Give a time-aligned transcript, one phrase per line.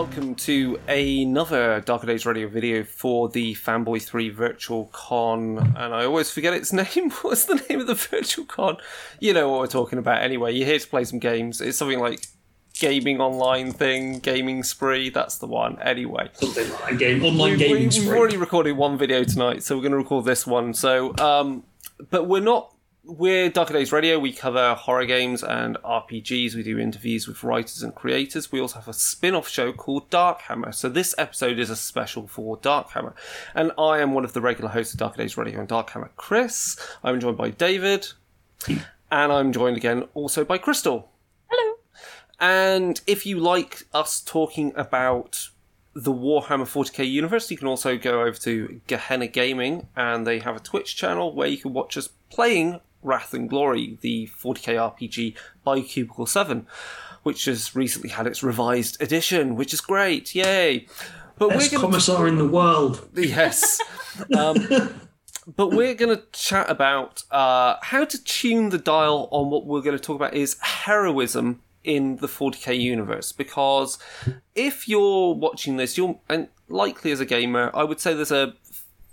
[0.00, 5.58] welcome to another Darker Days Radio video for the Fanboy 3 Virtual Con.
[5.76, 7.10] And I always forget its name.
[7.20, 8.78] What's the name of the Virtual Con?
[9.18, 10.54] You know what we're talking about anyway.
[10.54, 11.60] You're here to play some games.
[11.60, 12.28] It's something like
[12.78, 15.10] gaming online thing, gaming spree.
[15.10, 15.78] That's the one.
[15.82, 19.62] Anyway, Something like a game, online we, gaming we, we've already recorded one video tonight,
[19.62, 20.72] so we're going to record this one.
[20.72, 21.64] So, um,
[22.08, 22.74] but we're not.
[23.02, 24.18] We're Darker Days Radio.
[24.18, 26.54] We cover horror games and RPGs.
[26.54, 28.52] We do interviews with writers and creators.
[28.52, 30.70] We also have a spin off show called Dark Hammer.
[30.72, 33.14] So, this episode is a special for Dark Hammer.
[33.54, 36.10] And I am one of the regular hosts of Darker Days Radio and Dark Hammer,
[36.16, 36.78] Chris.
[37.02, 38.06] I'm joined by David.
[38.68, 41.10] And I'm joined again also by Crystal.
[41.48, 41.76] Hello.
[42.38, 45.48] And if you like us talking about
[45.94, 50.54] the Warhammer 40k universe, you can also go over to Gehenna Gaming, and they have
[50.54, 55.36] a Twitch channel where you can watch us playing Wrath and Glory, the 40k RPG
[55.64, 56.66] by Cubicle 7,
[57.22, 60.34] which has recently had its revised edition, which is great.
[60.34, 60.86] Yay!
[61.38, 63.08] But Best gonna commissar in the world.
[63.14, 63.80] Yes.
[64.36, 64.56] Um,
[65.56, 69.80] but we're going to chat about uh, how to tune the dial on what we're
[69.80, 73.32] going to talk about is heroism in the 40k universe.
[73.32, 73.98] Because
[74.54, 78.54] if you're watching this, you're and likely as a gamer, I would say there's a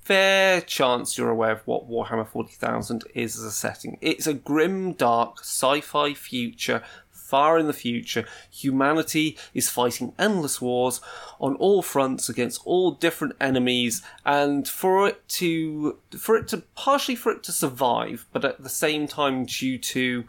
[0.08, 3.98] fair chance you're aware of what Warhammer 40,000 is as a setting.
[4.00, 11.02] It's a grim, dark sci-fi future far in the future, humanity is fighting endless wars
[11.42, 17.16] on all fronts against all different enemies, and for it to for it to partially
[17.16, 20.24] for it to survive, but at the same time due to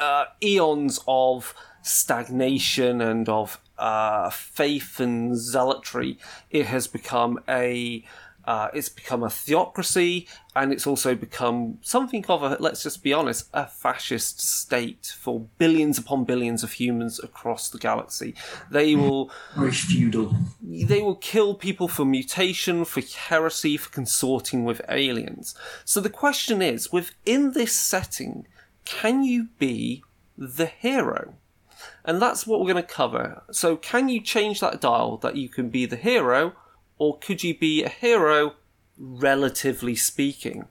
[0.00, 6.18] uh, eons of stagnation and of uh, faith and zealotry,
[6.50, 8.04] it has become a
[8.44, 13.12] uh, it's become a theocracy, and it's also become something of a, let's just be
[13.12, 18.34] honest, a fascist state for billions upon billions of humans across the galaxy.
[18.70, 20.34] They will, Very feudal.
[20.60, 25.54] they will kill people for mutation, for heresy, for consorting with aliens.
[25.84, 28.46] So the question is, within this setting,
[28.84, 30.02] can you be
[30.36, 31.34] the hero?
[32.04, 33.42] And that's what we're going to cover.
[33.50, 36.52] So, can you change that dial that you can be the hero,
[37.02, 38.54] or could you be a hero,
[38.96, 40.68] relatively speaking?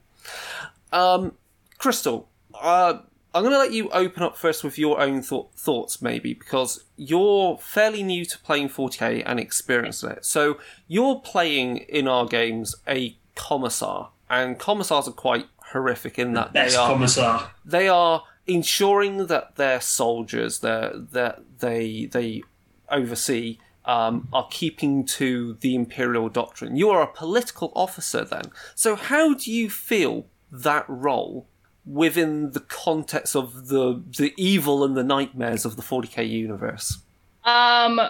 [0.93, 1.33] Um,
[1.77, 2.99] Crystal, uh,
[3.35, 6.85] I'm going to let you open up first with your own thought thoughts, maybe, because
[6.95, 10.23] you're fairly new to playing 40k and experiencing it.
[10.23, 16.53] So, you're playing in our games a commissar, and commissars are quite horrific in that
[16.53, 17.51] Best they are commissar.
[17.65, 22.41] they are ensuring that their soldiers that that they they
[22.89, 26.75] oversee um, are keeping to the imperial doctrine.
[26.75, 28.51] You are a political officer then.
[28.75, 31.47] So how do you feel that role
[31.85, 36.99] within the context of the the evil and the nightmares of the 40k universe?
[37.43, 38.01] Um.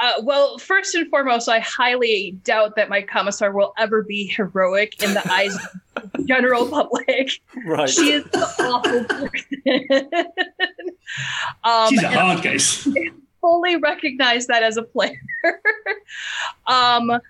[0.00, 5.02] Uh, well, first and foremost, I highly doubt that my commissar will ever be heroic
[5.02, 5.56] in the eyes
[5.96, 7.40] of the general public.
[7.66, 7.90] Right.
[7.90, 9.32] She is an awful person.
[11.64, 12.86] um, She's a hard case.
[13.40, 15.20] Fully recognize that as a player.
[16.66, 17.20] um,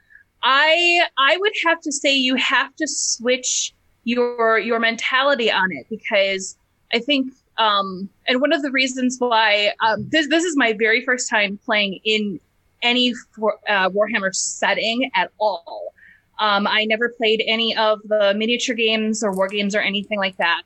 [0.42, 3.74] I I would have to say you have to switch
[4.04, 6.56] your your mentality on it because
[6.92, 11.04] I think um, and one of the reasons why um, this this is my very
[11.04, 12.40] first time playing in
[12.82, 15.92] any for, uh, Warhammer setting at all.
[16.38, 20.36] Um, I never played any of the miniature games or war games or anything like
[20.36, 20.62] that.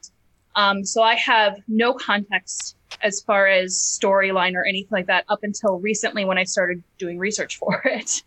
[0.55, 5.41] Um, so I have no context as far as storyline or anything like that up
[5.43, 8.23] until recently when I started doing research for it.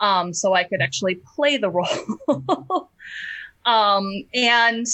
[0.00, 2.90] Um, so I could actually play the role.
[3.64, 4.86] um, and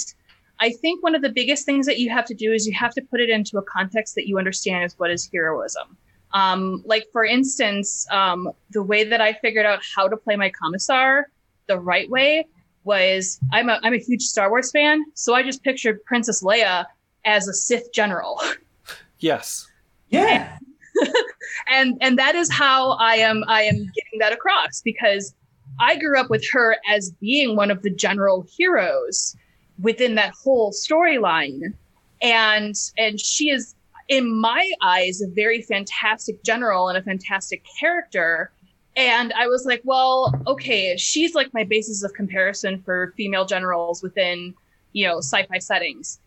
[0.59, 2.93] I think one of the biggest things that you have to do is you have
[2.93, 5.97] to put it into a context that you understand as what is heroism.
[6.33, 10.49] Um, like for instance, um, the way that I figured out how to play my
[10.51, 11.27] commissar
[11.67, 12.47] the right way
[12.83, 16.85] was I'm a I'm a huge Star Wars fan, so I just pictured Princess Leia
[17.25, 18.41] as a Sith general.
[19.21, 19.67] Yes.
[20.09, 20.57] Yeah.
[21.69, 25.33] and and that is how I am I am getting that across because
[25.79, 29.35] I grew up with her as being one of the general heroes
[29.81, 31.73] within that whole storyline
[32.21, 33.75] and and she is
[34.09, 38.51] in my eyes a very fantastic general and a fantastic character
[38.97, 44.03] and I was like well okay she's like my basis of comparison for female generals
[44.03, 44.53] within
[44.91, 46.19] you know sci-fi settings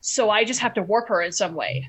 [0.00, 1.88] so I just have to warp her in some way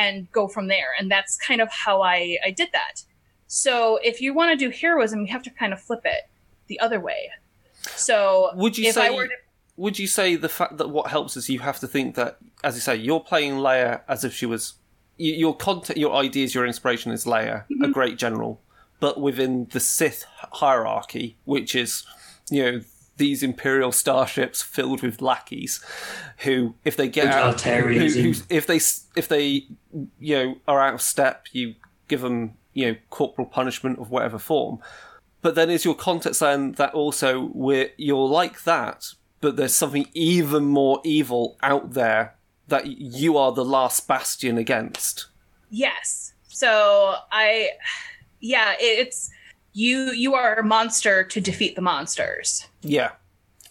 [0.00, 0.88] and go from there.
[0.98, 3.02] And that's kind of how I, I did that.
[3.46, 6.22] So if you want to do heroism, you have to kind of flip it
[6.68, 7.30] the other way.
[7.96, 9.34] So Would you if say I were to,
[9.76, 12.74] would you say the fact that what helps is you have to think that, as
[12.74, 14.74] you say, you're playing Leia as if she was
[15.16, 17.92] your content, your ideas, your inspiration is Leia, a mm-hmm.
[17.92, 18.60] great general,
[19.00, 22.06] but within the Sith hierarchy, which is,
[22.50, 22.80] you know,
[23.20, 25.84] these Imperial starships filled with lackeys,
[26.38, 28.80] who, if they get out, who, who, if they
[29.14, 29.66] if they
[30.18, 31.74] you know are out of step, you
[32.08, 34.80] give them you know corporal punishment of whatever form.
[35.42, 40.08] But then is your context then that also we're you're like that, but there's something
[40.14, 42.34] even more evil out there
[42.68, 45.26] that you are the last bastion against.
[45.68, 46.32] Yes.
[46.48, 47.70] So I,
[48.40, 49.30] yeah, it's
[49.72, 50.12] you.
[50.12, 52.66] You are a monster to defeat the monsters.
[52.82, 53.12] Yeah.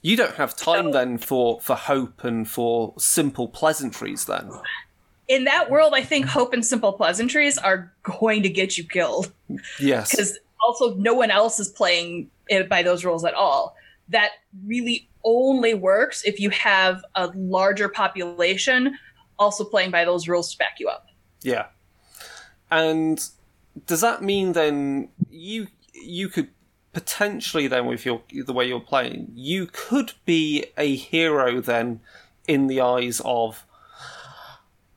[0.01, 4.25] You don't have time so, then for for hope and for simple pleasantries.
[4.25, 4.50] Then.
[5.28, 9.31] In that world, I think hope and simple pleasantries are going to get you killed.
[9.80, 10.12] Yes.
[10.12, 13.75] Because also no one else is playing it by those rules at all.
[14.10, 14.31] That
[14.66, 18.98] really only works if you have a larger population
[19.38, 21.07] also playing by those rules to back you up.
[21.42, 21.68] Yeah.
[22.72, 23.24] And
[23.88, 25.68] does that mean then you
[26.01, 26.50] you could
[26.94, 32.01] potentially then with your the way you're playing, you could be a hero then
[32.48, 33.66] in the eyes of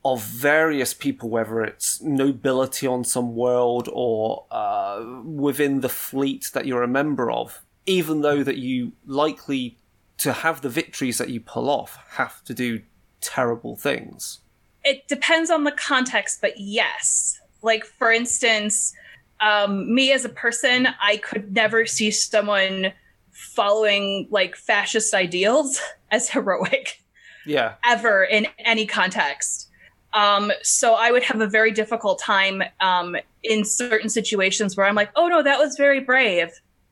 [0.05, 6.65] of various people, whether it's nobility on some world or uh, within the fleet that
[6.65, 9.77] you're a member of, even though that you likely
[10.17, 12.81] to have the victories that you pull off have to do
[13.21, 14.39] terrible things.
[14.83, 17.39] It depends on the context, but yes.
[17.61, 18.93] Like, for instance,
[19.43, 22.93] um, me as a person, I could never see someone
[23.31, 25.81] following like fascist ideals
[26.11, 27.01] as heroic.
[27.45, 27.73] Yeah.
[27.83, 29.69] Ever in any context.
[30.13, 34.95] Um, so I would have a very difficult time um, in certain situations where I'm
[34.95, 36.49] like, oh no, that was very brave.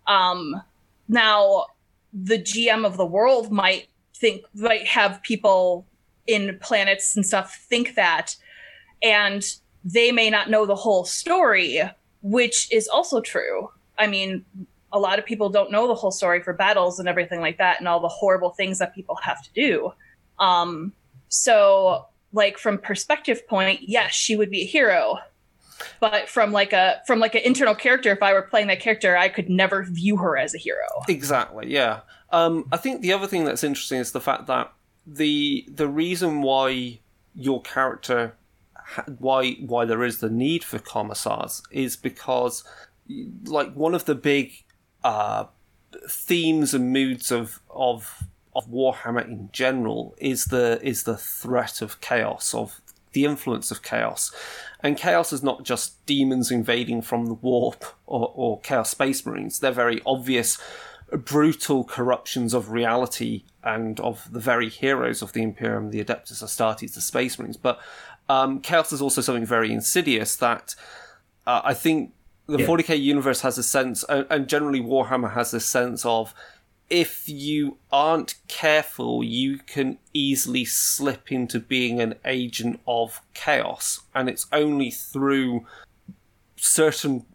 [0.08, 0.62] Um,
[1.08, 1.68] now,
[2.12, 5.86] the GM of the world might think, might have people
[6.28, 8.36] in planets and stuff think that,
[9.02, 9.56] and
[9.86, 11.82] they may not know the whole story,
[12.22, 13.70] which is also true.
[13.98, 14.46] I mean,
[14.92, 17.80] a lot of people don't know the whole story for battles and everything like that,
[17.80, 19.94] and all the horrible things that people have to do.
[20.40, 20.94] Um,
[21.30, 25.18] so like from perspective point, yes, she would be a hero.
[26.00, 29.18] But from like a from like an internal character, if I were playing that character,
[29.18, 30.86] I could never view her as a hero.
[31.08, 31.72] Exactly.
[31.72, 32.02] Yeah.
[32.32, 34.72] Um, I think the other thing that's interesting is the fact that
[35.08, 37.00] the the reason why
[37.34, 38.36] your character
[39.20, 42.64] why why there is the need for commissars is because
[43.46, 44.64] like one of the big
[45.04, 45.46] uh,
[46.10, 48.24] themes and moods of of
[48.56, 52.82] of Warhammer in general is the is the threat of chaos, of
[53.14, 54.32] the influence of chaos.
[54.82, 59.60] And chaos is not just demons invading from the warp or, or chaos space marines.
[59.60, 60.58] They're very obvious,
[61.12, 66.94] brutal corruptions of reality and of the very heroes of the Imperium, the Adeptus Astartes,
[66.94, 67.58] the space marines.
[67.58, 67.80] But
[68.32, 70.76] um, chaos is also something very insidious that
[71.46, 72.14] uh, I think
[72.48, 72.66] the yeah.
[72.66, 76.34] 40k universe has a sense, and generally Warhammer has this sense of
[76.90, 84.02] if you aren't careful, you can easily slip into being an agent of chaos.
[84.14, 85.66] And it's only through
[86.56, 87.26] certain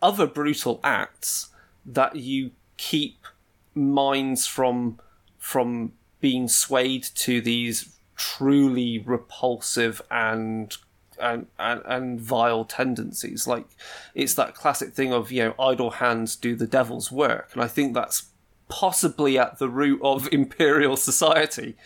[0.00, 1.48] other brutal acts
[1.84, 3.26] that you keep
[3.74, 4.98] minds from
[5.38, 10.76] from being swayed to these truly repulsive and
[11.20, 13.46] and, and, and vile tendencies.
[13.46, 13.66] Like
[14.14, 17.68] it's that classic thing of you know idle hands do the devil's work, and I
[17.68, 18.24] think that's
[18.68, 21.76] possibly at the root of imperial society.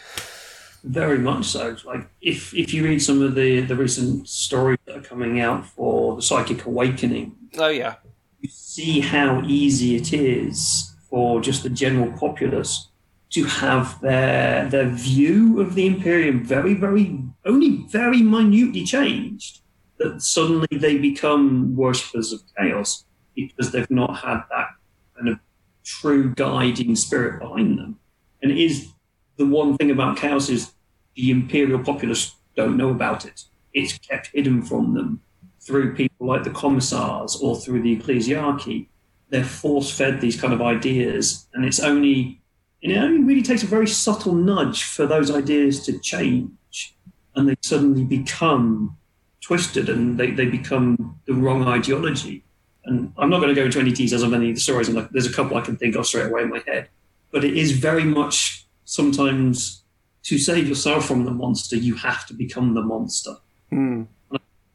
[0.83, 1.77] Very much so.
[1.85, 5.65] Like if if you read some of the the recent stories that are coming out
[5.65, 7.97] for the psychic awakening, oh yeah,
[8.41, 12.89] you see how easy it is for just the general populace
[13.33, 19.61] to have their their view of the Imperium very, very only very minutely changed.
[19.99, 24.69] That suddenly they become worshippers of chaos because they've not had that
[25.17, 25.39] kind of
[25.85, 27.99] true guiding spirit behind them.
[28.43, 28.93] And it is
[29.37, 30.73] the one thing about chaos is
[31.15, 33.45] the imperial populace don't know about it.
[33.73, 35.23] It's kept hidden from them
[35.61, 38.89] through people like the commissars or through the ecclesiarchy.
[39.31, 42.41] They're force fed these kind of ideas, and it's only
[42.91, 46.97] it only really takes a very subtle nudge for those ideas to change,
[47.37, 48.97] and they suddenly become
[49.41, 52.45] twisted and they, they become the wrong ideology.
[52.85, 54.89] And I'm not going to go into any details of any of the stories.
[54.89, 56.89] And there's a couple I can think of straight away in my head.
[57.31, 59.83] But it is very much sometimes
[60.25, 63.37] to save yourself from the monster, you have to become the monster.
[63.73, 64.07] Mm.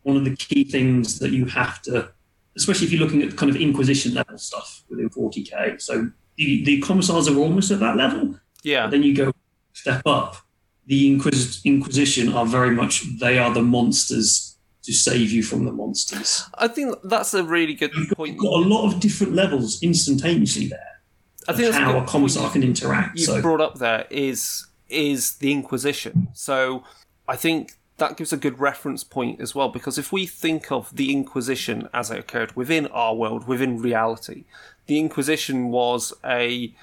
[0.04, 2.12] One of the key things that you have to,
[2.56, 5.82] especially if you're looking at kind of Inquisition level stuff within 40k.
[5.82, 8.40] So the, the commissars are almost at that level.
[8.64, 8.88] Yeah.
[8.88, 9.34] then you go
[9.74, 10.38] step up.
[10.88, 15.72] The Inquis- Inquisition are very much, they are the monsters to save you from the
[15.72, 16.44] monsters.
[16.58, 18.34] I think that's a really good You've point.
[18.34, 20.80] you've got a lot of different levels instantaneously there.
[21.48, 23.18] I think that's a how good a commissar can interact.
[23.18, 26.30] you've So brought up there is is the Inquisition.
[26.34, 26.84] So
[27.28, 30.96] I think that gives a good reference point as well because if we think of
[30.96, 34.46] the Inquisition as it occurred within our world, within reality,
[34.88, 36.74] the Inquisition was a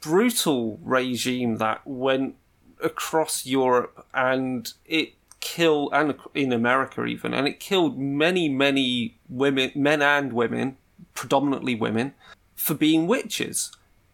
[0.00, 2.36] brutal regime that went
[2.82, 9.70] across Europe and it killed and in America even and it killed many many women
[9.74, 10.76] men and women
[11.14, 12.12] predominantly women
[12.56, 13.70] for being witches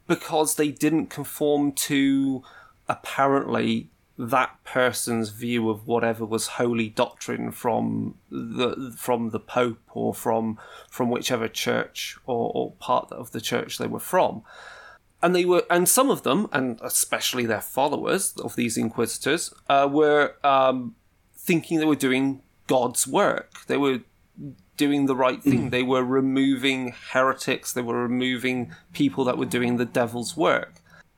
[0.07, 2.43] because they didn't conform to
[2.89, 10.15] apparently that person's view of whatever was holy doctrine from the from the pope or
[10.15, 14.43] from from whichever church or, or part of the church they were from.
[15.21, 19.89] And they were and some of them and especially their followers of these inquisitors uh,
[19.91, 20.95] were um,
[21.35, 23.67] thinking they were doing god's work.
[23.67, 24.01] They were
[24.77, 25.71] doing the right thing.
[25.75, 27.73] They were removing heretics.
[27.73, 30.75] They were removing people that were doing the devil's work.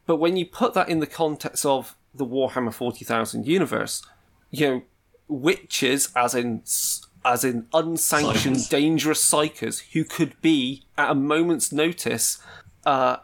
[0.06, 4.02] But when you put that in the context of the warhammer 40000 universe
[4.50, 4.82] you know
[5.28, 6.62] witches as in
[7.24, 8.68] as in unsanctioned Psykers.
[8.68, 12.38] dangerous psykers who could be at a moment's notice
[12.84, 13.16] uh,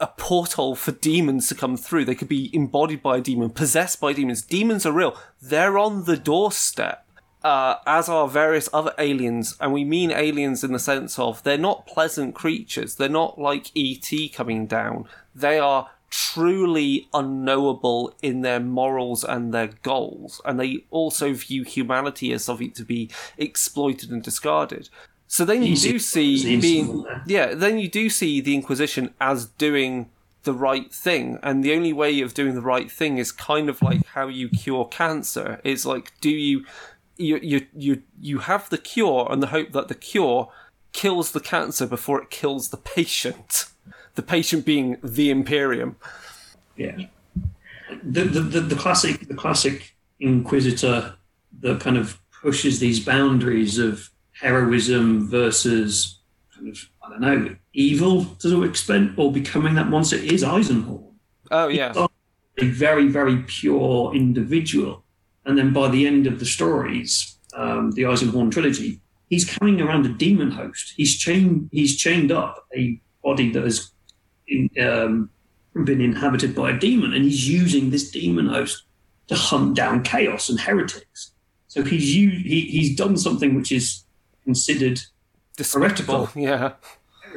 [0.00, 2.06] a portal for demons to come through.
[2.06, 4.42] They could be embodied by a demon, possessed by demons.
[4.42, 5.16] Demons are real.
[5.42, 7.06] They're on the doorstep,
[7.44, 9.56] uh, as are various other aliens.
[9.60, 12.94] And we mean aliens in the sense of they're not pleasant creatures.
[12.94, 14.30] They're not like E.T.
[14.30, 15.06] coming down.
[15.34, 20.40] They are truly unknowable in their morals and their goals.
[20.44, 24.88] And they also view humanity as something to be exploited and discarded.
[25.26, 30.10] So then you do see being yeah, then you do see the Inquisition as doing
[30.42, 33.80] the right thing, and the only way of doing the right thing is kind of
[33.80, 35.60] like how you cure cancer.
[35.62, 36.64] It's like, do you
[37.16, 40.50] you you you you have the cure and the hope that the cure
[40.92, 43.66] kills the cancer before it kills the patient.
[44.20, 45.96] The patient being the Imperium.
[46.76, 47.06] yeah,
[48.02, 51.14] the, the the the classic the classic inquisitor
[51.60, 56.18] that kind of pushes these boundaries of heroism versus
[56.54, 61.14] kind of I don't know evil to some extent or becoming that monster is Eisenhorn.
[61.50, 61.94] Oh yeah,
[62.58, 65.02] a very, very pure individual.
[65.46, 69.00] And then by the end of the stories, um, the Eisenhorn trilogy,
[69.30, 70.92] he's carrying around a demon host.
[70.94, 71.70] He's chained.
[71.72, 73.92] He's chained up a body that has
[74.50, 75.30] in, um,
[75.84, 78.82] been inhabited by a demon, and he's using this demon host
[79.28, 81.32] to hunt down chaos and heretics.
[81.68, 84.04] So he's u- he, he's done something which is
[84.44, 85.00] considered
[85.56, 86.28] despicable.
[86.34, 86.72] Yeah,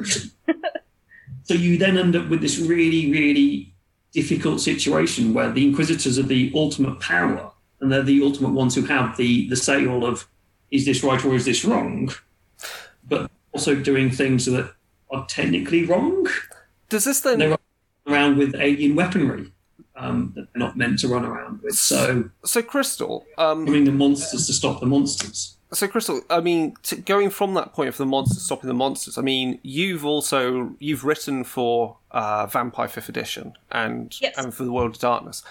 [1.44, 3.72] so you then end up with this really, really
[4.12, 8.82] difficult situation where the Inquisitors are the ultimate power, and they're the ultimate ones who
[8.82, 10.26] have the the say all of
[10.70, 12.10] is this right or is this wrong,
[13.08, 14.74] but also doing things that
[15.10, 16.26] are technically wrong.
[16.94, 17.38] Does this then?
[17.40, 17.58] They're
[18.06, 19.50] around with alien weaponry
[19.96, 21.74] um, that they're not meant to run around with.
[21.74, 25.56] So So Crystal, um, bring the monsters to stop the monsters.
[25.72, 29.18] So, Crystal, I mean, t- going from that point of the monsters stopping the monsters,
[29.18, 34.34] I mean, you've also you've written for uh, Vampire Fifth Edition and Yes.
[34.38, 35.42] and for the World of Darkness,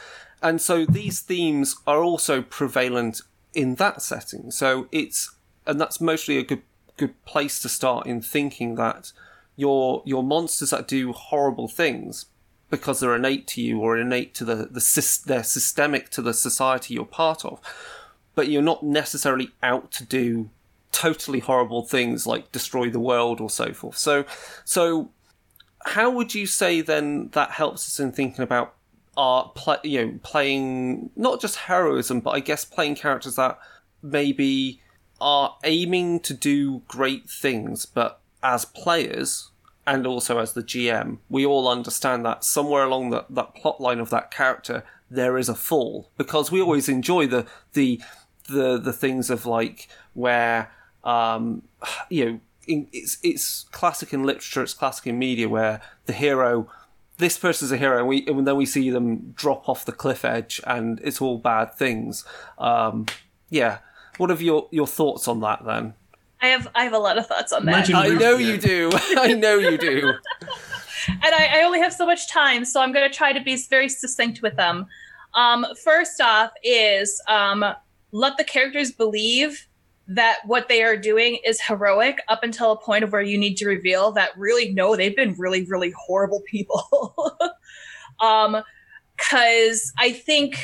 [0.41, 3.19] and so these themes are also prevalent
[3.53, 4.50] in that setting.
[4.51, 5.35] So it's
[5.67, 6.62] and that's mostly a good
[6.95, 9.12] good place to start in thinking that
[9.55, 12.25] your your monsters that do horrible things
[12.69, 16.95] because they're innate to you or innate to the the they're systemic to the society
[16.95, 17.62] you're part of
[18.36, 20.50] but you're not necessarily out to do
[20.91, 23.98] totally horrible things like destroy the world or so forth.
[23.98, 24.25] So,
[24.63, 25.10] so
[25.86, 28.75] how would you say then that helps us in thinking about
[29.17, 33.60] our play, you know, playing not just heroism, but I guess playing characters that
[34.01, 34.81] maybe
[35.19, 39.51] are aiming to do great things, but as players
[39.85, 44.00] and also as the GM, we all understand that somewhere along the, that plot line
[44.00, 48.01] of that character there is a fall because we always enjoy the the
[48.50, 50.71] the the things of like where
[51.03, 51.62] um
[52.09, 56.67] you know in, it's it's classic in literature it's classic in media where the hero
[57.17, 60.25] this person's a hero and we and then we see them drop off the cliff
[60.25, 62.25] edge and it's all bad things.
[62.57, 63.05] Um
[63.50, 63.79] yeah.
[64.17, 65.93] What are your your thoughts on that then
[66.43, 67.89] I have I have a lot of thoughts on that.
[67.89, 68.51] Imagine- i know Yeah.
[68.51, 70.09] you do i know you do
[71.07, 73.55] and I, I only have so much time, so I'm going to try to be
[73.55, 74.85] very succinct with them.
[75.33, 77.65] Um, first off, is um,
[78.12, 79.67] let the characters believe
[80.07, 83.55] that what they are doing is heroic up until a point of where you need
[83.55, 87.38] to reveal that really no, they've been really, really horrible people.
[88.21, 88.62] um,
[89.17, 90.57] because I think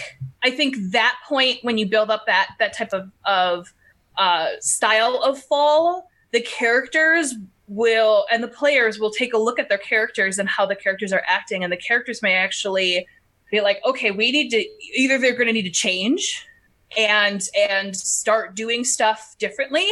[0.43, 3.74] I think that point when you build up that that type of of
[4.20, 7.34] uh, style of fall, the characters
[7.68, 11.12] will and the players will take a look at their characters and how the characters
[11.12, 13.08] are acting, and the characters may actually
[13.50, 14.64] be like, okay, we need to
[14.96, 16.46] either they're going to need to change
[16.98, 19.88] and and start doing stuff differently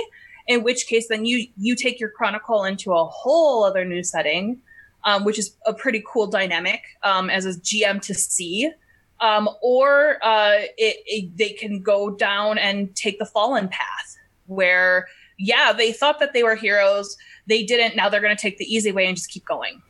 [0.48, 4.60] in which case then you you take your chronicle into a whole other new setting
[5.04, 8.72] um, which is a pretty cool dynamic um, as a gm to see
[9.20, 14.17] um, or uh, it, it, they can go down and take the fallen path
[14.48, 17.18] where yeah they thought that they were heroes.
[17.48, 17.96] They didn't.
[17.96, 19.82] Now they're going to take the easy way and just keep going.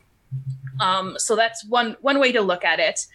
[0.80, 3.06] Um, so that's one one way to look at it.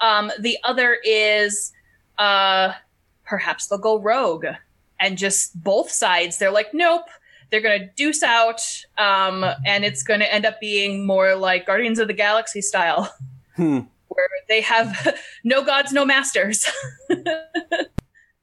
[0.00, 1.72] Um, the other is
[2.18, 2.72] uh,
[3.24, 4.46] perhaps they'll go rogue
[5.00, 7.06] and just both sides they're like nope
[7.50, 8.60] they're going to deuce out
[8.98, 13.12] um, and it's going to end up being more like guardians of the galaxy style.
[13.56, 13.80] Hmm.
[14.08, 16.64] where they have no gods no masters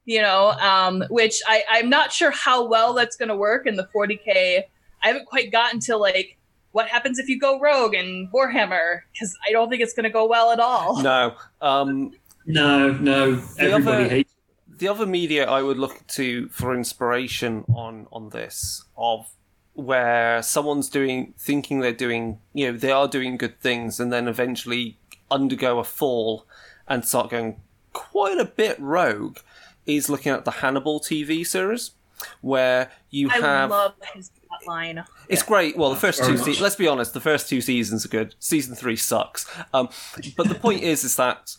[0.04, 3.76] you know um, which I, i'm not sure how well that's going to work in
[3.76, 4.62] the 40k
[5.02, 6.38] i haven't quite gotten to like
[6.72, 10.10] what happens if you go rogue in warhammer because i don't think it's going to
[10.10, 11.34] go well at all No.
[11.60, 12.12] Um,
[12.46, 14.34] No, no, everybody other- hates.
[14.78, 19.28] the other media I would look to for inspiration on on this of
[19.74, 24.26] where someone's doing thinking they're doing you know they are doing good things and then
[24.28, 24.98] eventually
[25.30, 26.46] undergo a fall
[26.88, 27.60] and start going
[27.92, 29.38] quite a bit rogue
[29.86, 31.92] is looking at the Hannibal TV series
[32.40, 33.42] where you have.
[33.42, 34.30] i have love his
[34.66, 35.76] line it's great.
[35.76, 36.34] Well, the first two.
[36.34, 36.44] much.
[36.44, 37.14] Se- let's be honest.
[37.14, 38.34] The first two seasons are good.
[38.38, 39.46] Season three sucks.
[39.72, 39.88] Um,
[40.36, 41.56] but the point is, is that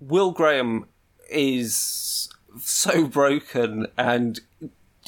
[0.00, 0.86] Will Graham
[1.28, 2.28] is
[2.60, 4.40] so broken and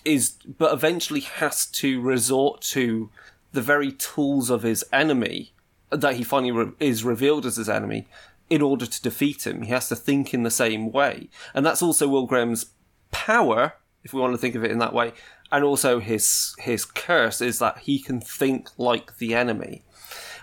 [0.05, 3.11] is, but eventually has to resort to
[3.53, 5.53] the very tools of his enemy
[5.91, 8.09] that he finally re- is revealed as his enemy
[8.51, 9.63] in order to defeat him.
[9.63, 12.67] He has to think in the same way, and that's also Will Graham's
[13.13, 15.13] power, if we want to think of it in that way,
[15.53, 19.83] and also his his curse is that he can think like the enemy.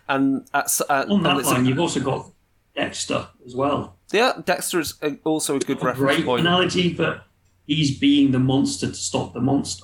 [0.09, 2.31] And at, s- uh, On and that it's a- line, you've also got
[2.75, 3.97] Dexter as well.
[4.13, 4.93] yeah, Dexter is
[5.25, 6.41] also a good A reference great point.
[6.41, 7.25] analogy, but
[7.65, 9.83] he's being the monster to stop the monster.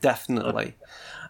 [0.00, 0.74] Definitely.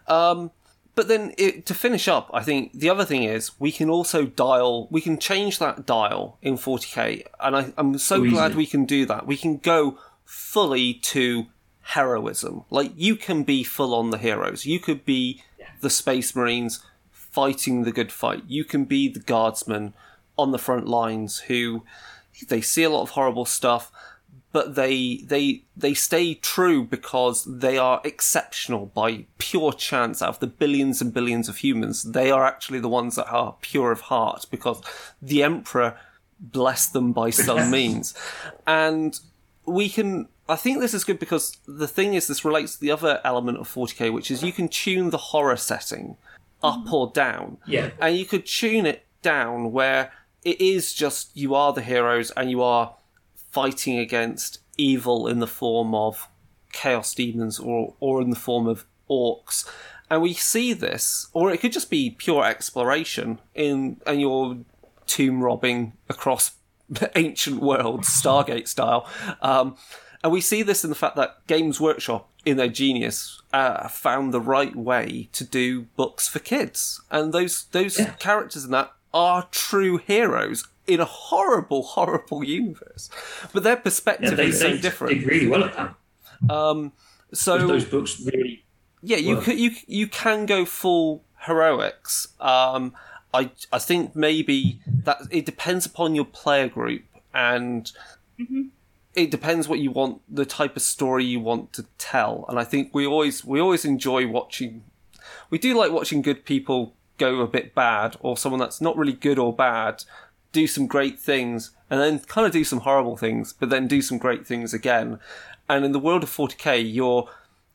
[0.07, 0.51] Um,
[0.97, 4.25] but then it, to finish up, I think the other thing is we can also
[4.25, 8.67] dial, we can change that dial in 40k, and I, I'm so So glad we
[8.67, 9.27] can do that.
[9.27, 11.47] We can go fully to
[11.83, 12.65] heroism.
[12.71, 14.65] Like you can be full on the heroes.
[14.65, 15.43] You could be
[15.83, 18.45] the Space Marines fighting the good fight.
[18.49, 19.93] You can be the guardsmen
[20.39, 21.85] on the front lines who
[22.49, 23.93] they see a lot of horrible stuff
[24.57, 30.23] but they they they stay true because they are exceptional by pure chance.
[30.23, 33.57] Out of the billions and billions of humans they are actually the ones that are
[33.61, 34.81] pure of heart because
[35.21, 36.01] the emperor
[36.41, 38.15] blessed them by some means.
[38.67, 39.21] And
[39.67, 42.91] we can I think this is good because the thing is this relates to the
[42.91, 46.17] other element of 40k which is you can tune the horror setting
[46.63, 46.95] up mm-hmm.
[46.95, 47.59] or down.
[47.67, 47.91] Yeah.
[48.01, 50.13] and you could tune it down where
[50.47, 52.95] it is just you are the heroes and you are
[53.57, 56.29] fighting against evil in the form of
[56.73, 59.67] chaos demons or or in the form of orcs.
[60.11, 64.59] And we see this or it could just be pure exploration in and you're
[65.07, 66.45] tomb robbing across
[67.15, 69.09] ancient worlds stargate style.
[69.41, 69.77] Um,
[70.23, 74.33] and we see this in the fact that games workshop in their genius uh, found
[74.35, 77.01] the right way to do books for kids.
[77.11, 78.13] And those those Yeah.
[78.29, 83.11] characters in that are true heroes in a horrible horrible universe
[83.53, 85.95] but their Yeah, perspective they, is so they different did really well at that.
[87.33, 88.65] so those books really.
[89.03, 89.45] yeah, you work.
[89.45, 92.29] could you you can go full heroics.
[92.41, 92.95] Um,
[93.35, 97.03] I I think maybe that it depends upon your player group
[97.35, 97.91] and
[99.15, 102.45] it depends what you want, the type of story you want to tell.
[102.49, 104.85] And I think we always we always enjoy watching.
[105.51, 109.15] We do like watching good people go a bit bad, or someone that's not really
[109.15, 110.05] good or bad
[110.57, 114.01] do some great things, and then kind of do some horrible things, but then do
[114.03, 115.21] some great things again.
[115.69, 117.29] And in the world of 40k, you're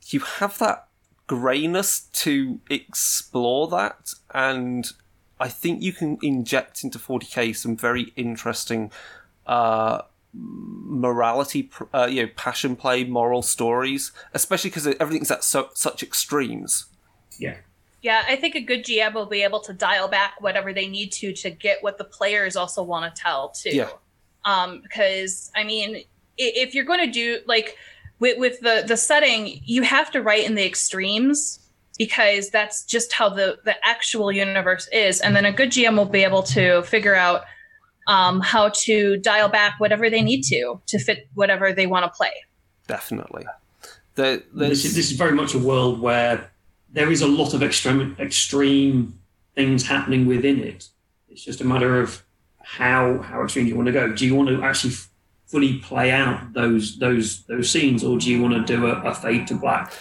[0.07, 0.87] you have that
[1.27, 4.91] grayness to explore that and
[5.39, 8.91] i think you can inject into 40k some very interesting
[9.47, 10.01] uh
[10.33, 16.87] morality uh, you know passion play moral stories especially because everything's at so, such extremes
[17.37, 17.57] Yeah.
[18.01, 21.11] Yeah, I think a good GM will be able to dial back whatever they need
[21.13, 23.75] to to get what the players also want to tell too.
[23.75, 23.89] Yeah.
[24.43, 26.03] Um, because I mean,
[26.37, 27.77] if you're going to do like
[28.19, 31.59] with, with the the setting, you have to write in the extremes
[31.97, 36.05] because that's just how the the actual universe is, and then a good GM will
[36.05, 37.43] be able to figure out
[38.07, 42.09] um, how to dial back whatever they need to to fit whatever they want to
[42.09, 42.33] play.
[42.87, 43.45] definitely
[44.15, 46.51] There, this, is, this is very much a world where
[46.91, 49.19] there is a lot of extreme extreme
[49.55, 50.89] things happening within it.
[51.29, 52.23] It's just a matter of
[52.59, 54.11] how how extreme do you want to go.
[54.13, 54.93] Do you want to actually
[55.45, 59.13] fully play out those those those scenes, or do you want to do a, a
[59.13, 59.93] fade to black?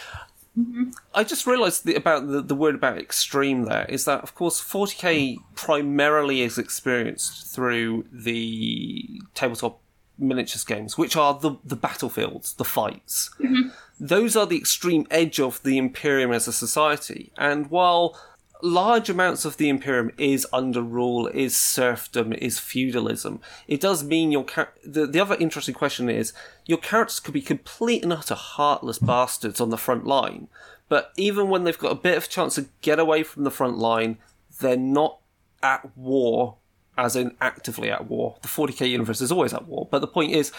[0.59, 0.91] Mm-hmm.
[1.15, 5.37] I just realised about the, the word about extreme there is that, of course, 40k
[5.55, 9.81] primarily is experienced through the tabletop
[10.19, 13.31] miniatures games, which are the, the battlefields, the fights.
[13.39, 13.69] Mm-hmm.
[14.01, 17.33] Those are the extreme edge of the Imperium as a society.
[17.37, 18.19] And while
[18.63, 23.41] large amounts of the Imperium is under rule, is serfdom, is feudalism.
[23.69, 26.33] It does mean your char- the the other interesting question is
[26.67, 30.49] your characters could be complete and utter heartless bastards on the front line,
[30.89, 33.79] but even when they've got a bit of chance to get away from the front
[33.79, 34.19] line,
[34.61, 35.19] they're not
[35.63, 36.57] at war,
[36.97, 38.37] as in actively at war.
[38.43, 40.53] The 40k universe is always at war, but the point is,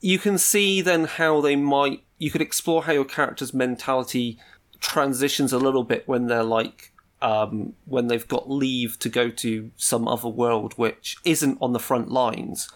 [0.00, 2.02] you can see then how they might.
[2.18, 4.38] You could explore how your character's mentality
[4.80, 9.70] transitions a little bit when they're like um, when they've got leave to go to
[9.76, 12.68] some other world which isn't on the front lines.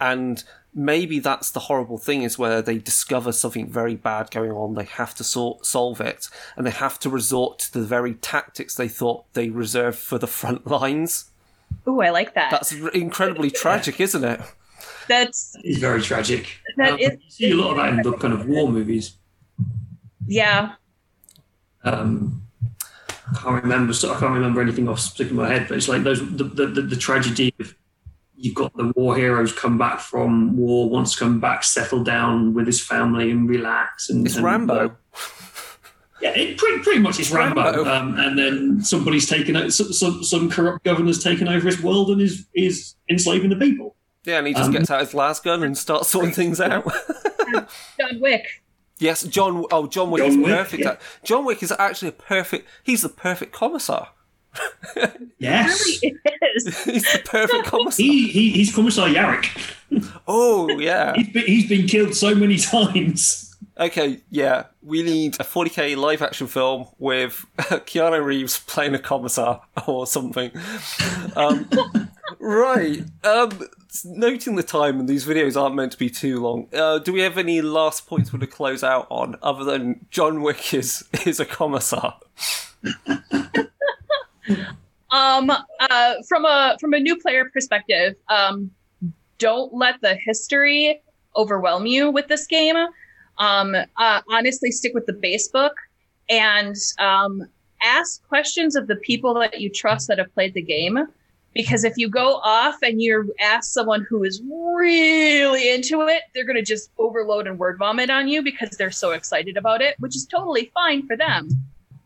[0.00, 0.42] And
[0.74, 4.74] maybe that's the horrible thing is where they discover something very bad going on.
[4.74, 8.74] They have to sort, solve it and they have to resort to the very tactics
[8.74, 11.30] they thought they reserved for the front lines.
[11.86, 12.50] Oh, I like that.
[12.50, 14.40] That's incredibly tragic, isn't it?
[15.08, 16.58] That's it's very tragic.
[16.76, 19.16] That um, is, you see a lot of that in the kind of war movies.
[20.26, 20.74] Yeah.
[21.84, 22.42] Um,
[23.30, 23.92] I can't remember.
[23.92, 26.44] I can't remember anything off the top of my head, but it's like those the,
[26.44, 27.74] the, the, the tragedy of
[28.36, 32.54] you've got the war heroes come back from war, wants to come back, settle down
[32.54, 34.10] with his family and relax.
[34.10, 34.74] And it's and, Rambo.
[34.74, 34.88] Uh,
[36.20, 37.62] yeah, it pretty, pretty much it's Rambo.
[37.62, 37.90] Rambo.
[37.90, 42.10] Um, and then somebody's taken out some, some, some corrupt governor's taken over his world
[42.10, 43.96] and is is enslaving the people.
[44.24, 46.84] Yeah, and he just um, gets out his lasgun and starts sorting things out.
[47.98, 48.62] John Wick.
[48.98, 49.64] Yes, John.
[49.72, 50.84] Oh, John Wick John is Wick, perfect.
[50.84, 50.96] Yeah.
[51.24, 52.68] John Wick is actually a perfect.
[52.84, 54.10] He's the perfect commissar.
[55.38, 56.18] yes, really
[56.54, 56.84] is.
[56.84, 58.04] he's the perfect commissar.
[58.04, 59.74] He, he, he's Commissar Yarrick.
[60.28, 63.56] Oh yeah, he's been, he's been killed so many times.
[63.78, 69.62] Okay, yeah, we need a 40k live action film with Keanu Reeves playing a commissar
[69.86, 70.52] or something.
[71.34, 71.68] Um,
[72.42, 73.04] right.
[73.24, 73.68] Um,
[74.04, 76.68] noting the time, and these videos aren't meant to be too long.
[76.72, 80.06] Uh, do we have any last points we want to close out on, other than
[80.10, 82.18] John Wick is is a commissar?
[85.10, 88.70] um, uh, from a from a new player perspective, um,
[89.38, 91.00] don't let the history
[91.36, 92.76] overwhelm you with this game.
[93.38, 95.74] Um, uh, honestly, stick with the base book
[96.28, 97.48] and um,
[97.82, 101.06] ask questions of the people that you trust that have played the game
[101.54, 106.44] because if you go off and you ask someone who is really into it, they're
[106.44, 109.96] going to just overload and word vomit on you because they're so excited about it,
[109.98, 111.48] which is totally fine for them.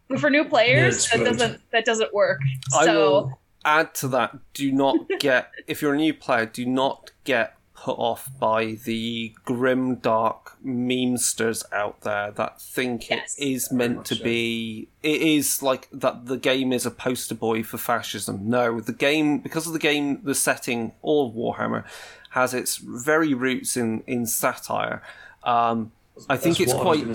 [0.09, 2.41] But for new players, that doesn't that doesn't work.
[2.77, 4.37] I so will add to that.
[4.55, 9.35] Do not get if you're a new player, do not get put off by the
[9.45, 13.37] grim dark memesters out there that think yes.
[13.39, 14.25] it is meant to so.
[14.25, 18.93] be it is like that the game is a poster boy for fascism no the
[18.93, 21.85] game because of the game the setting all of warhammer
[22.31, 25.03] has its very roots in in satire
[25.45, 25.93] um,
[26.31, 27.07] I think it's quite.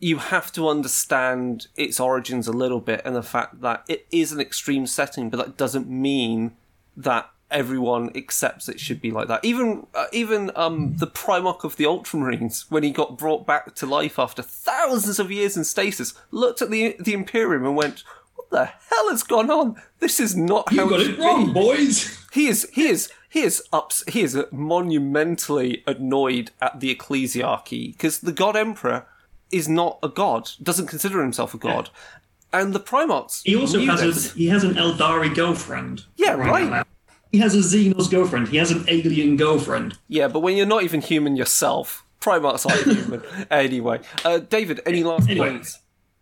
[0.00, 4.32] You have to understand its origins a little bit, and the fact that it is
[4.32, 6.56] an extreme setting, but that doesn't mean
[6.96, 9.44] that everyone accepts it should be like that.
[9.44, 13.86] Even uh, even um, the Primarch of the Ultramarines, when he got brought back to
[13.86, 18.50] life after thousands of years in stasis, looked at the the Imperium and went, "What
[18.50, 19.80] the hell has gone on?
[19.98, 21.52] This is not how you got it, it wrong, be.
[21.52, 27.92] boys." He is he is he is ups he is monumentally annoyed at the ecclesiarchy
[27.92, 29.06] because the God Emperor
[29.50, 31.90] is not a god, doesn't consider himself a god.
[31.92, 32.16] Yeah.
[32.52, 33.42] And the Primarchs.
[33.44, 36.04] He also has a, he has an Eldari girlfriend.
[36.16, 36.68] Yeah, right.
[36.68, 36.86] right
[37.32, 38.48] he has a Xenos girlfriend.
[38.48, 39.98] He has an alien girlfriend.
[40.08, 43.22] Yeah, but when you're not even human yourself, Primarchs aren't human.
[43.50, 45.78] Anyway, uh, David, any last anyway, points?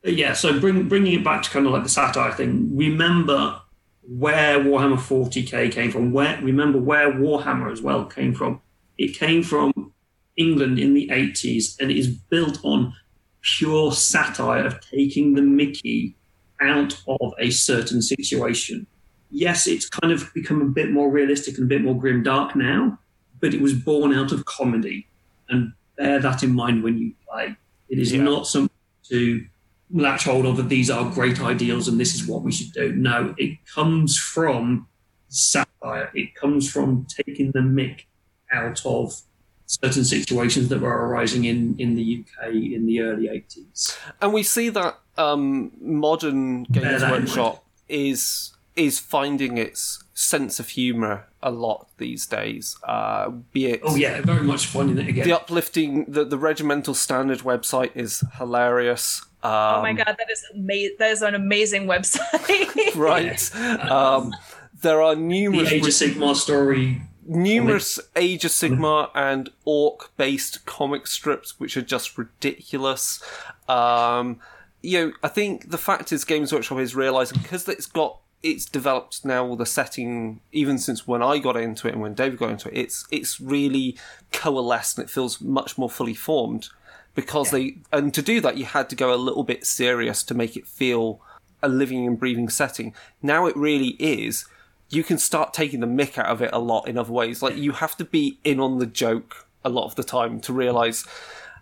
[0.07, 3.61] Uh, yeah, so bring, bringing it back to kind of like the satire thing, remember
[4.09, 6.13] where Warhammer 40k came from.
[6.13, 8.61] Where Remember where Warhammer as well came from.
[8.97, 9.93] It came from
[10.37, 12.95] England in the 80s and it is built on
[13.43, 16.17] pure satire of taking the mickey
[16.61, 18.87] out of a certain situation
[19.31, 22.57] yes, it's kind of become a bit more realistic and a bit more grim dark
[22.57, 22.99] now,
[23.41, 25.07] but it was born out of comedy.
[25.49, 27.57] And bear that in mind when you play.
[27.89, 28.23] It is yeah.
[28.23, 28.71] not something
[29.11, 29.45] to
[29.91, 32.93] latch hold of that these are great ideals and this is what we should do.
[32.95, 34.87] No, it comes from
[35.29, 36.11] satire.
[36.15, 38.05] It comes from taking the mick
[38.53, 39.21] out of
[39.67, 43.99] certain situations that were arising in, in the UK in the early 80s.
[44.21, 51.27] And we see that um, modern Games Workshop is is finding its sense of humour
[51.43, 52.77] a lot these days.
[52.85, 55.27] Uh, be it Oh, yeah, very much finding it again.
[55.29, 59.23] the uplifting, the, the regimental standard website is hilarious.
[59.43, 62.95] Um, oh my god, that is ama- that is an amazing website.
[62.97, 63.55] Right.
[63.89, 64.35] Um,
[64.83, 67.03] there are the numerous Age of Sigmar story.
[67.25, 73.23] numerous Age of Sigmar and Orc based comic strips, which are just ridiculous.
[73.69, 74.41] Um,
[74.83, 78.67] you know, I think the fact is Games Workshop is realizing because it's got it's
[78.67, 82.51] developed now the setting even since when I got into it and when David got
[82.51, 83.97] into it, it's it's really
[84.33, 86.69] coalesced and it feels much more fully formed
[87.15, 90.35] because they and to do that you had to go a little bit serious to
[90.35, 91.21] make it feel
[91.63, 92.95] a living and breathing setting.
[93.23, 94.47] Now it really is.
[94.91, 97.43] You can start taking the mick out of it a lot in other ways.
[97.43, 100.53] Like you have to be in on the joke a lot of the time to
[100.53, 101.05] realize.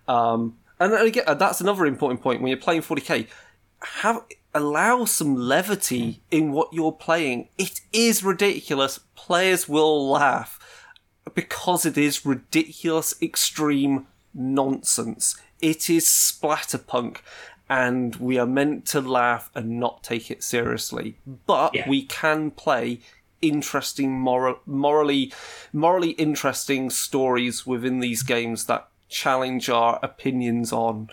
[0.06, 3.26] Um, and again, that's another important point when you're playing 40k.
[3.80, 4.24] Have
[4.56, 6.18] allow some levity hmm.
[6.30, 7.48] in what you're playing.
[7.58, 8.98] It is ridiculous.
[9.14, 10.58] Players will laugh
[11.34, 15.36] because it is ridiculous, extreme nonsense.
[15.60, 17.18] It is splatterpunk,
[17.68, 21.18] and we are meant to laugh and not take it seriously.
[21.26, 21.88] But Yeah.
[21.88, 23.00] we can play
[23.42, 25.32] interesting, moral, morally,
[25.72, 31.08] morally interesting stories within these games that challenge our opinions on,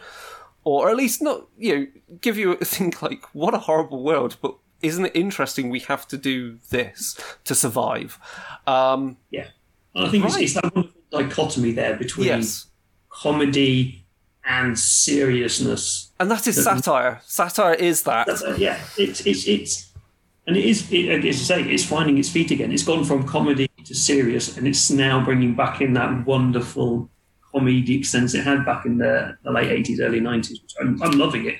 [0.63, 1.87] or at least not, you know,
[2.21, 6.07] give you a think like, what a horrible world, but isn't it interesting we have
[6.09, 8.19] to do this to survive?
[8.67, 9.47] Um, Yeah.
[9.95, 10.41] I think Right.
[10.41, 12.65] it's, it's that wonderful dichotomy there between yes.
[13.09, 14.05] comedy
[14.45, 16.11] and seriousness.
[16.19, 17.21] And that is satire.
[17.25, 18.27] Satire is that.
[18.27, 19.91] That's, uh, yeah, it's it's it's
[20.47, 22.71] and it is it, as I say, it's finding its feet again.
[22.71, 27.09] It's gone from comedy to serious, and it's now bringing back in that wonderful
[27.53, 30.61] comedic sense it had back in the, the late eighties, early nineties.
[30.61, 31.55] Which I'm, I'm loving it.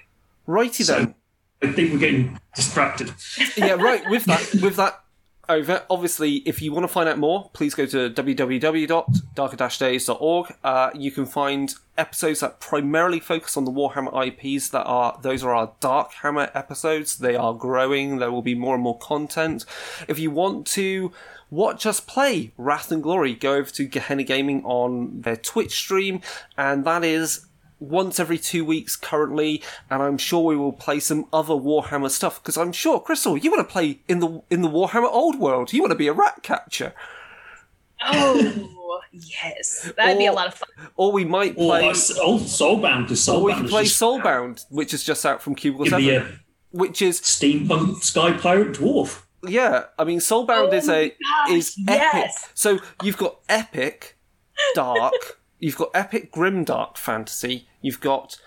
[0.48, 1.16] Righty So then.
[1.62, 3.14] I think we're getting distracted.
[3.56, 4.08] yeah, right.
[4.10, 5.04] With that, with that
[5.50, 5.84] over.
[5.90, 10.54] Obviously, if you want to find out more, please go to www.darker-days.org.
[10.64, 14.70] Uh, you can find episodes that primarily focus on the Warhammer IPs.
[14.70, 17.18] That are those are our Dark Hammer episodes.
[17.18, 18.20] They are growing.
[18.20, 19.66] There will be more and more content.
[20.08, 21.12] If you want to
[21.54, 26.22] watch us play Wrath and Glory, go over to Gehenna Gaming on their Twitch stream,
[26.58, 27.46] and that is
[27.80, 32.42] once every two weeks currently, and I'm sure we will play some other Warhammer stuff
[32.42, 35.74] because I'm sure, Crystal, you want to play in the in the Warhammer Old World.
[35.74, 36.94] You want to be a rat catcher,
[38.06, 38.70] oh
[39.12, 40.70] yes, that'd be a lot of fun.
[40.96, 41.82] or we might play.
[41.90, 45.42] uh, old Soulbound, because Or Soulbound we can play just- Soulbound, which is just out
[45.42, 46.26] from Cubicle Seven, a
[46.72, 49.23] which is steampunk sky pirate dwarf.
[49.48, 49.86] Yeah.
[49.98, 51.16] I mean, Soulbound Oh is a
[51.48, 52.12] my is epic.
[52.14, 52.50] yes.
[52.54, 54.18] So you've got epic,
[54.76, 55.14] dark.
[55.60, 57.68] you've got epic grim dark fantasy.
[57.82, 58.38] You've got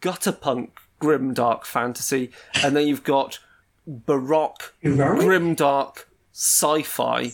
[0.00, 2.30] gutter punk grim dark fantasy,
[2.62, 3.38] and then you've got
[3.86, 7.32] baroque grim dark sci-fi.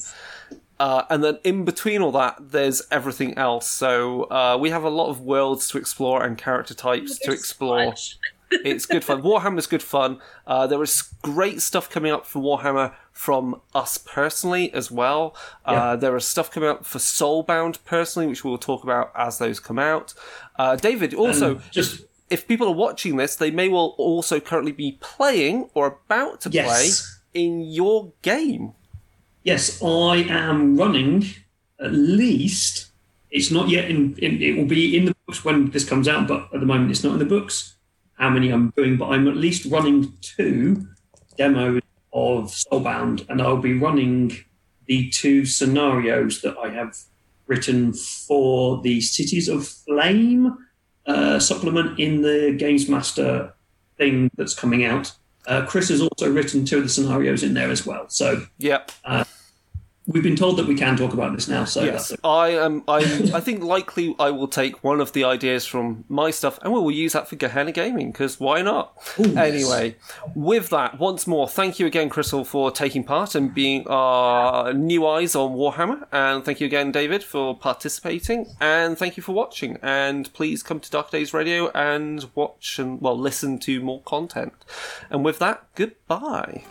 [0.79, 3.69] Uh, and then in between all that, there's everything else.
[3.69, 7.87] So uh, we have a lot of worlds to explore and character types to explore
[7.87, 8.19] much.
[8.65, 9.23] It's good fun.
[9.23, 10.21] Warhammer's good fun.
[10.47, 15.35] Uh, there is great stuff coming up for Warhammer from us personally as well.
[15.65, 19.61] Uh, there is stuff coming up for Soulbound personally, which we'll talk about as those
[19.61, 20.15] come out.
[20.59, 24.73] Uh, David, also, And just if people are watching this, they may well also currently
[24.73, 26.67] be playing or about to Yes.
[27.33, 28.73] play in your game.
[29.45, 31.27] Yes, I am running
[31.81, 32.87] at least.
[33.31, 34.41] It's not yet in, in.
[34.43, 37.03] It will be in the books when this comes out, but at the moment it's
[37.03, 37.75] not in the books.
[38.23, 40.87] How many I'm doing, but I'm at least running two
[41.37, 41.83] demos
[42.13, 44.31] of Soulbound, and I'll be running
[44.87, 46.97] the two scenarios that I have
[47.49, 50.57] written for the Cities of Flame
[51.05, 53.55] uh, supplement in the Games Master
[53.99, 55.11] thing that's coming out.
[55.49, 58.09] Uh, Chris has also written two of the scenarios in there as well.
[58.09, 58.93] So Yep.
[60.07, 62.83] We've been told that we can talk about this now, so Yes, I am.
[62.89, 66.73] I I think likely I will take one of the ideas from my stuff, and
[66.73, 68.95] we will use that for Gehenna Gaming because why not?
[69.17, 69.37] yes.
[69.37, 69.97] Anyway,
[70.35, 75.07] with that, once more, thank you again, Crystal, for taking part and being our new
[75.07, 79.79] eyes on Warhammer, and thank you again, David, for participating, and thank you for watching.
[79.83, 84.53] And please come to Dark Days Radio and watch and well listen to more content.
[85.11, 86.65] And with that, goodbye.